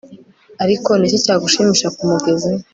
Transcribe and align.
Ariko 0.63 0.89
ni 0.95 1.05
iki 1.07 1.17
cyagushimisha 1.23 1.87
ku 1.95 2.03
mugezi 2.09 2.51